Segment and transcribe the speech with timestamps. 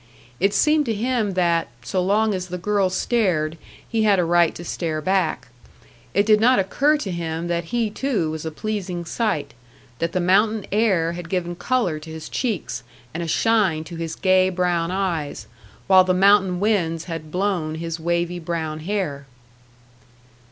[0.39, 3.55] It seemed to him that, so long as the girl stared,
[3.87, 5.49] he had a right to stare back.
[6.15, 9.53] It did not occur to him that he too was a pleasing sight
[9.99, 12.81] that the mountain air had given colour to his cheeks
[13.13, 15.45] and a shine to his gay brown eyes,
[15.85, 19.27] while the mountain winds had blown his wavy brown hair.